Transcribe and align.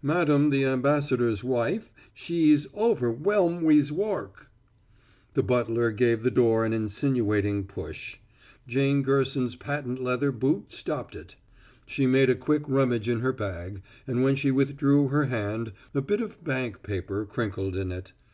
"Madam 0.00 0.48
the 0.48 0.64
ambassador's 0.64 1.44
wife; 1.44 1.92
she 2.14 2.34
ees 2.46 2.66
overwhelm 2.74 3.62
wiz 3.62 3.92
woark." 3.92 4.48
The 5.34 5.42
butler 5.42 5.90
gave 5.92 6.22
the 6.22 6.30
door 6.30 6.64
an 6.64 6.72
insinuating 6.72 7.64
push. 7.64 8.16
Jane 8.66 9.02
Gerson's 9.02 9.54
patent 9.54 10.02
leather 10.02 10.32
boot 10.32 10.72
stopped 10.72 11.14
it. 11.14 11.36
She 11.84 12.06
made 12.06 12.30
a 12.30 12.34
quick 12.34 12.62
rummage 12.66 13.06
in 13.06 13.20
her 13.20 13.34
bag, 13.34 13.82
and 14.06 14.24
when 14.24 14.34
she 14.34 14.50
withdrew 14.50 15.08
her 15.08 15.26
hand, 15.26 15.72
a 15.92 16.00
bit 16.00 16.22
of 16.22 16.42
bank 16.42 16.82
paper 16.82 17.26
crinkled 17.26 17.76
in 17.76 17.92
it. 17.92 18.12